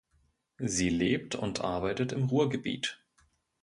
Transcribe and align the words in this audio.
Sie 0.57 0.89
lebt 0.89 1.35
und 1.35 1.61
arbeitet 1.63 2.11
im 2.11 2.23
Ruhrgebiet. 2.25 3.03